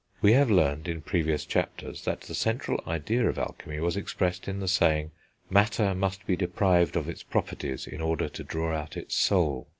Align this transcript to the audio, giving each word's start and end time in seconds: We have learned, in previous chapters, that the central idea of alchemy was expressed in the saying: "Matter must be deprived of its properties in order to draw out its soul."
We 0.19 0.33
have 0.33 0.49
learned, 0.49 0.87
in 0.87 1.01
previous 1.03 1.45
chapters, 1.45 2.05
that 2.05 2.21
the 2.21 2.33
central 2.33 2.81
idea 2.87 3.29
of 3.29 3.37
alchemy 3.37 3.79
was 3.81 3.95
expressed 3.95 4.47
in 4.47 4.59
the 4.59 4.67
saying: 4.67 5.11
"Matter 5.47 5.93
must 5.93 6.25
be 6.25 6.35
deprived 6.35 6.95
of 6.95 7.07
its 7.07 7.21
properties 7.21 7.85
in 7.85 8.01
order 8.01 8.27
to 8.27 8.43
draw 8.43 8.75
out 8.75 8.97
its 8.97 9.13
soul." 9.13 9.67